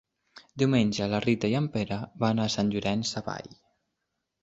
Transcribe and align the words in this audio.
Diumenge 0.61 1.09
na 1.11 1.19
Rita 1.27 1.53
i 1.53 1.59
en 1.61 1.69
Pere 1.77 2.01
van 2.25 2.45
a 2.47 2.51
Sant 2.57 2.75
Llorenç 2.75 3.15
Savall. 3.15 3.57